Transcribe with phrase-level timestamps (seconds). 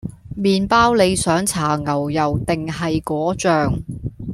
[0.35, 3.83] 麵包你想搽牛油定係果醬？